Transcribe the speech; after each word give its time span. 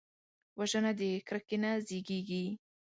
وژنه 0.59 0.91
د 0.99 1.01
کرکې 1.27 1.57
نه 1.63 1.71
زیږېږي 1.87 2.45